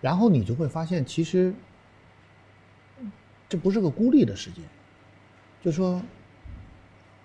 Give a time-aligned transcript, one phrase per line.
[0.00, 1.52] 然后你就会发现，其实
[3.48, 4.62] 这不是个孤立的世界，
[5.62, 6.00] 就说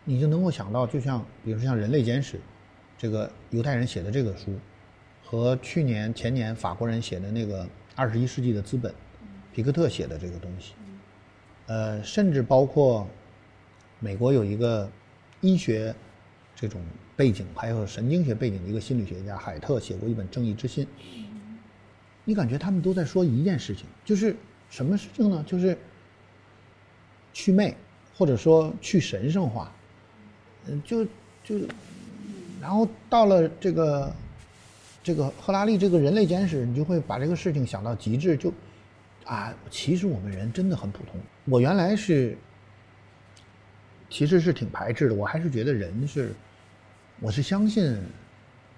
[0.04, 2.38] 你就能够想到，就像比如说像《人类简史》，
[2.98, 4.58] 这个犹太人写的这个书，
[5.24, 8.94] 和去年前年法国人写的那个二十一世纪的资本，
[9.54, 10.74] 皮克特写的这个东西，
[11.68, 13.08] 呃，甚至包括
[14.00, 14.90] 美国有一个
[15.42, 15.94] 医学
[16.56, 16.82] 这种
[17.16, 20.86] 背景，还有神经学背景的一个心理学家海特写过一本《正义之心》。
[22.26, 24.36] 你感觉他们都在说一件事情，就是
[24.70, 25.44] 什么事情呢？
[25.46, 25.78] 就是
[27.34, 27.76] 祛魅，
[28.16, 29.72] 或者说去神圣化。
[30.68, 31.04] 嗯，就
[31.44, 31.68] 就，
[32.62, 34.16] 然后到了这个
[35.04, 38.54] 这个赫拉利这个人类简史，你就会把这个事情想到极致，就
[39.26, 41.20] 啊，其实我们人真的很普通。
[41.44, 42.38] 我原来是
[44.10, 46.32] 其实是挺排斥的，我还是觉得人是，
[47.20, 47.98] 我是相信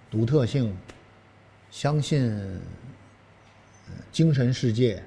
[0.09, 0.75] 独特性，
[1.69, 2.59] 相信。
[4.11, 5.01] 精神世界，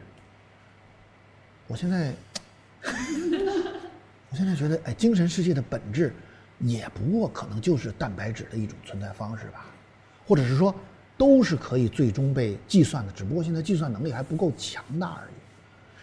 [1.67, 2.13] 我现在，
[4.31, 6.13] 我现在觉得，哎，精神世界的本质，
[6.61, 9.65] 也不过可能就是蛋白质的一种存在方式吧，
[10.27, 10.75] 或者是说，
[11.17, 15.35] 都是可以最终被计算的，只不过现在计算能力还不够强大而已。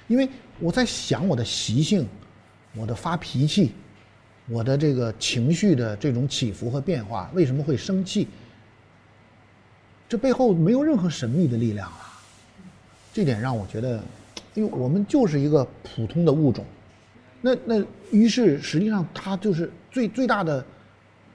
[0.08, 2.08] 因为我在想我的习性，
[2.74, 3.74] 我的发脾气，
[4.48, 8.28] 我的这个情绪的这种起伏和变化，为什么会生气？
[10.08, 12.15] 这背后没有任何神秘的力量啊。
[13.16, 14.04] 这点让我觉得，
[14.56, 16.66] 因为我们就是一个普通的物种，
[17.40, 20.62] 那那于是实际上它就是最最大的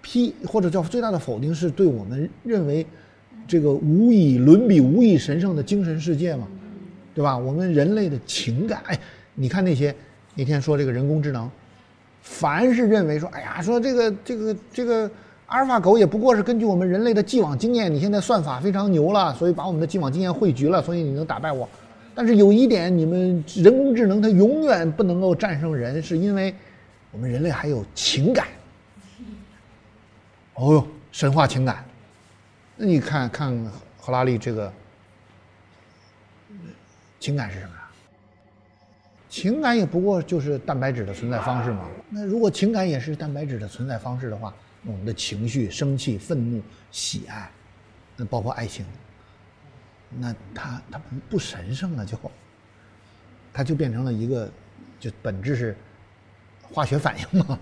[0.03, 2.87] 批或者叫最大的否定，是对我们认为
[3.49, 6.47] 这个无以伦比、无以神圣的精神世界嘛，
[7.15, 7.35] 对吧？
[7.39, 9.01] 我们人类的情感，哎，
[9.35, 9.95] 你看那些
[10.35, 11.51] 那天说这个人工智能，
[12.21, 15.11] 凡是认为说，哎呀，说这个这个这个。
[15.51, 21.69] 阿尔法狗也不过是根据我们人类的既往经验，你现在算法非常牛了，所以把我们的既往经验汇聚了，所以你能打败我。
[22.15, 26.55] 但是有一点，你们人工智能它永远不能够战胜人，是因为
[27.11, 28.47] 我们人类还有情感。
[30.55, 31.85] 哦哟，神话情感。
[32.77, 33.53] 那你看看
[33.99, 34.73] 赫拉利这个
[37.19, 37.91] 情感是什么呀？
[39.29, 41.89] 情感也不过就是蛋白质的存在方式嘛。
[42.09, 44.55] 那如果情感也是蛋白质的存在方式的话，
[44.85, 47.51] 我们的情绪、生气、愤怒、喜爱，
[48.17, 48.87] 那包括爱情，
[50.09, 52.19] 那它它不神圣了，就，
[53.53, 54.51] 它就变成了一个，
[54.99, 55.77] 就本质是
[56.63, 57.59] 化学反应嘛，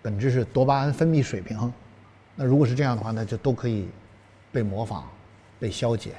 [0.00, 1.70] 本质是多巴胺分泌水平。
[2.34, 3.88] 那如果是这样的话，那就都可以
[4.50, 5.06] 被模仿、
[5.60, 6.14] 被消解，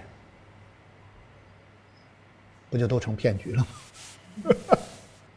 [2.69, 4.47] 不就都成骗局了吗？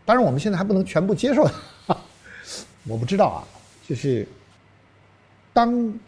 [0.04, 1.50] 当然，我们现在还不能全部接受，
[2.84, 3.40] 我不知道啊，
[3.88, 4.28] 就是。
[5.56, 5.98] 当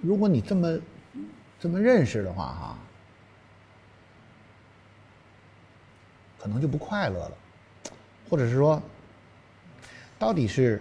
[0.00, 0.78] 如果你这么
[1.60, 2.78] 这么认识的话，哈，
[6.38, 7.36] 可能就不快乐了，
[8.30, 8.82] 或者是说，
[10.18, 10.80] 到底是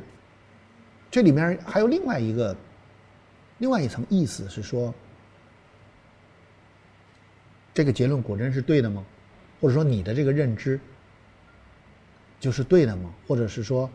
[1.12, 2.56] 这里面还有另外一个
[3.58, 4.94] 另外一层意思是说，
[7.74, 9.04] 这个结论果真是对的吗？
[9.60, 10.80] 或者说你的这个认知
[12.40, 13.14] 就是对的吗？
[13.28, 13.90] 或者是说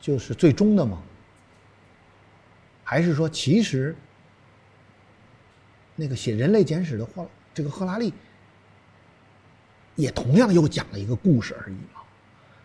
[0.00, 1.02] 就是最终的吗？
[2.84, 3.96] 还是说，其实
[5.96, 8.12] 那个写《人类简史》的霍这个赫拉利，
[9.96, 12.02] 也同样又讲了一个故事而已嘛？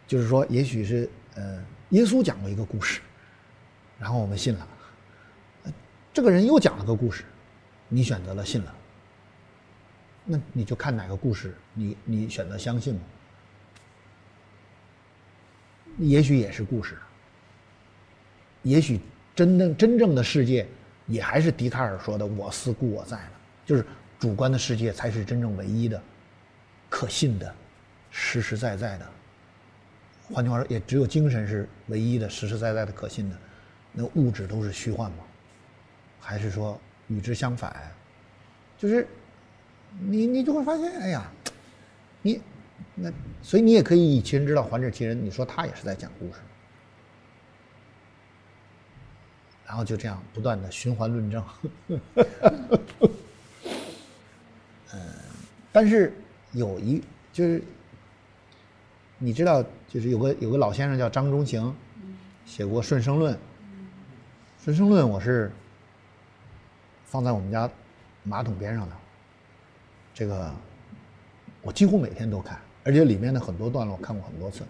[0.05, 2.99] 就是说，也许是呃，耶稣讲过一个故事，
[3.97, 4.67] 然后我们信了。
[6.11, 7.23] 这个人又讲了个故事，
[7.87, 8.75] 你选择了信了。
[10.25, 13.01] 那你就看哪个故事，你你选择相信嘛？
[15.97, 16.97] 也许也是故事，
[18.63, 18.99] 也许。
[19.39, 20.67] 真正真正的世界，
[21.07, 23.31] 也还是笛卡尔说的“我思故我在”呢，
[23.65, 23.85] 就是
[24.19, 26.01] 主观的世界才是真正唯一的、
[26.89, 27.55] 可信的、
[28.11, 29.07] 实实在在的。
[30.29, 33.37] 换句话说，也只有精神是唯一的、实实在在的、可信的，
[33.93, 35.19] 那物质都是虚幻吗？
[36.19, 36.77] 还是说
[37.07, 37.73] 与之相反？
[38.77, 39.07] 就是
[40.01, 41.31] 你你就会发现，哎呀，
[42.21, 42.41] 你
[42.93, 43.09] 那
[43.41, 46.41] 所以你也可以以其人之道还治其人，你说他也是在讲故事。
[49.69, 51.43] 然后就这样不断的循环论证，
[54.91, 54.99] 嗯，
[55.71, 56.11] 但是
[56.53, 56.99] 有一
[57.31, 57.61] 就是，
[59.19, 61.71] 你知道，就是有个有个老先生叫张中行，
[62.47, 63.31] 写过《顺生论》，
[64.63, 65.51] 《顺生论》我是
[67.05, 67.69] 放在我们家
[68.23, 68.95] 马桶边上的，
[70.15, 70.51] 这个
[71.61, 74.63] 我几乎每天都看，而且里面的很多段落看过很多次，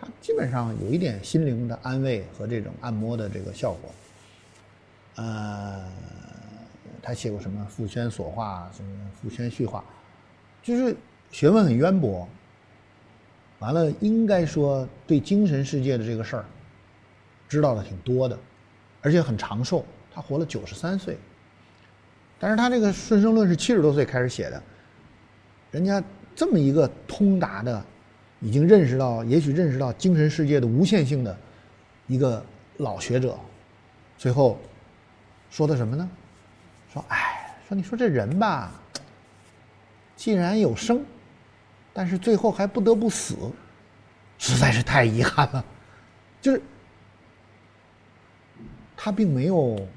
[0.00, 3.92] 它基本上有一点心灵的安慰和这种按摩的这个效果。
[5.18, 5.84] 呃，
[7.02, 9.80] 他写过什么《傅轩所画》什么《傅轩序画》，
[10.62, 10.96] 就是
[11.32, 12.28] 学问很渊博，
[13.58, 16.44] 完了应该说对精神世界的这个事儿
[17.48, 18.38] 知道的挺多的，
[19.02, 19.84] 而且很长寿，
[20.14, 21.18] 他活了九十三岁。
[22.38, 24.62] 但是他这个《顺生论》是七十多岁开始写的，
[25.72, 26.00] 人家
[26.36, 27.84] 这么一个通达的，
[28.38, 31.36] 已经认识到，也许认识到精神世界的无限性的
[32.06, 32.40] 一个
[32.76, 33.36] 老学者，
[34.16, 34.56] 最后
[35.50, 36.08] 说的什么呢？
[36.92, 38.72] 说，哎，说你说这人吧，
[40.16, 41.04] 既然有生，
[41.92, 43.36] 但是最后还不得不死，
[44.38, 45.64] 实在是太遗憾了。
[46.40, 46.62] 就是
[48.96, 49.88] 他并没有。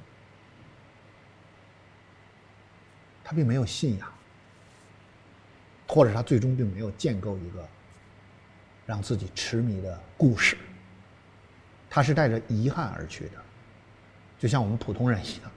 [3.23, 4.11] 他并没有信仰，
[5.87, 7.65] 或者他最终并没有建构一个
[8.85, 10.57] 让自己痴迷的故事。
[11.89, 13.41] 他是带着遗憾而去的，
[14.41, 15.51] 就像我们普通人一样。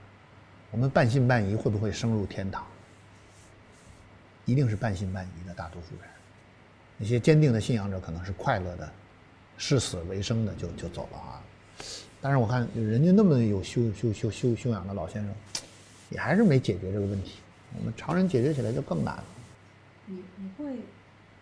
[0.70, 2.66] 我们半信半疑，会不会升入天堂？
[4.44, 6.10] 一定是半信半疑的大多数人。
[6.98, 8.92] 那些坚定的信仰者，可能是快乐的，
[9.56, 11.42] 视死为生的，就就走了啊。
[12.20, 15.34] 但是我看人家那么有修修修修修养的老先生，
[16.10, 17.36] 也还是没解决这个问题。
[17.78, 19.24] 我们常人解决起来就更难了。
[20.04, 20.76] 你你会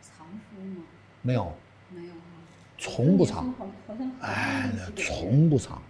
[0.00, 0.84] 藏书吗？
[1.22, 1.52] 没有。
[1.90, 2.38] 没有啊。
[2.78, 3.52] 从不藏。
[4.20, 5.82] 哎，从不藏，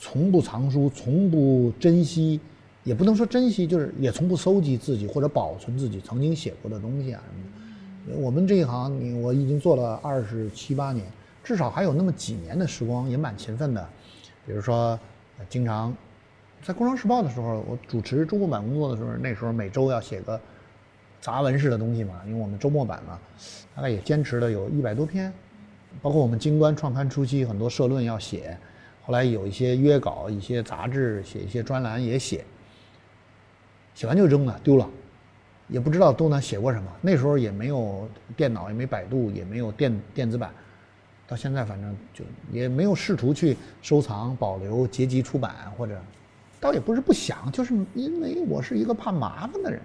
[0.00, 2.40] 从不藏书，从不珍惜，
[2.82, 8.18] 也不能说珍惜，就是也从不搜集自己或者保存自己曾经写过的东西啊什么的。
[8.18, 11.06] 我们这一行，你我已经做了二十七八年，
[11.44, 13.88] 至少还有那么几年的时光，也蛮勤奋的。
[14.46, 14.98] 比如说，
[15.48, 15.94] 经常。
[16.62, 20.38] 在《工商时报》的时候，我主持周末版工作的时候，那时候每周要写个
[21.18, 23.18] 杂文式的东西嘛，因为我们周末版嘛，
[23.74, 25.32] 大概也坚持了有一百多篇，
[26.02, 28.58] 包括我们京官创刊初期很多社论要写，
[29.02, 32.44] 后来有一些约稿，一些杂志写一些专栏也写，
[33.94, 34.88] 写完就扔了丢了，
[35.68, 36.90] 也不知道都能写过什么。
[37.00, 40.52] 那时候也没有电脑，也没百度，也没有电电子版，
[41.26, 46.00] 到现在反正就也没有试图去收藏、保留、结集出版或者。
[46.62, 49.80] 倒也不是不想，就是因为我是一个怕麻烦的人。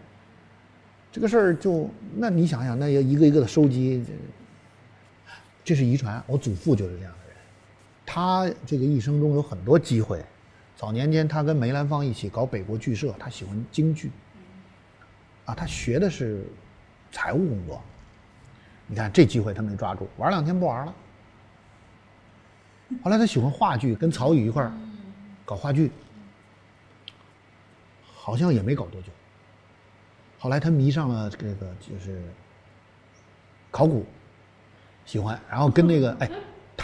[1.09, 4.03] 这个事儿就那你想想，那要一个一个的收集，
[5.63, 6.21] 这是遗传。
[6.27, 7.24] 我祖父就是这样的，
[8.05, 10.23] 他这个一生中有很多机会。
[10.75, 14.11] 早年间他跟梅兰芳一起搞北国剧社，他喜欢京剧。
[15.45, 16.45] 啊，他学的是
[17.11, 17.81] 财务工作。
[18.87, 20.93] 你看这机会他没抓住，玩两天不玩了。
[23.03, 24.71] 后来他喜欢话剧，跟曹禺一块儿
[25.43, 25.91] 搞话剧。
[28.13, 29.09] 好像也没搞多久。
[30.39, 32.21] 后来他迷上了这个，就是
[33.69, 34.03] 考古，
[35.05, 36.29] 喜欢，然后跟那个，哎，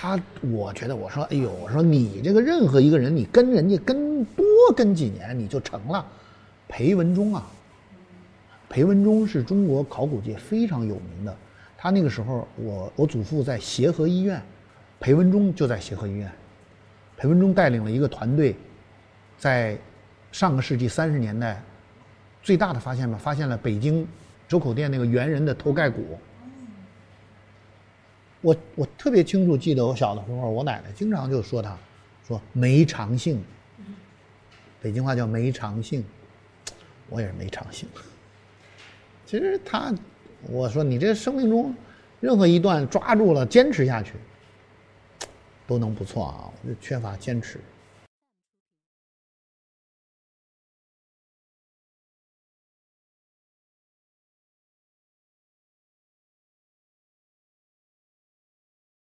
[0.01, 4.43] 他，我觉得，我说，哎呦，我说你这个任何一个人，你跟人家跟多
[4.75, 6.03] 跟几年，你就成了。
[6.67, 7.47] 裴文中啊，
[8.67, 11.37] 裴文中是中国考古界非常有名的。
[11.77, 14.41] 他那个时候，我我祖父在协和医院，
[14.99, 16.31] 裴文中就在协和医院，
[17.15, 18.55] 裴文中带领了一个团队，
[19.37, 19.77] 在。
[20.31, 21.61] 上个世纪三十年代，
[22.41, 24.07] 最大的发现吧，发现了北京
[24.47, 26.17] 周口店那个猿人的头盖骨。
[28.41, 31.77] 我我特别清楚记得，我小的时候，我奶奶经常就说他，
[32.27, 33.43] 说没长性。
[34.81, 36.03] 北京话叫没长性，
[37.09, 37.87] 我也是没长性。
[39.27, 39.93] 其实他，
[40.49, 41.73] 我说你这生命中
[42.19, 44.13] 任何一段抓住了，坚持下去，
[45.67, 46.49] 都能不错啊。
[46.67, 47.59] 就缺乏坚持。